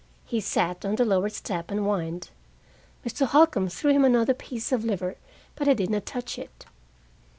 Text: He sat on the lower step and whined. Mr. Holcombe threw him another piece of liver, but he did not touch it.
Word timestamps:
He 0.25 0.39
sat 0.41 0.83
on 0.83 0.95
the 0.95 1.05
lower 1.05 1.29
step 1.29 1.69
and 1.69 1.81
whined. 1.81 2.31
Mr. 3.05 3.27
Holcombe 3.27 3.69
threw 3.69 3.91
him 3.91 4.03
another 4.03 4.33
piece 4.33 4.71
of 4.71 4.83
liver, 4.83 5.15
but 5.53 5.67
he 5.67 5.75
did 5.75 5.91
not 5.91 6.07
touch 6.07 6.39
it. 6.39 6.65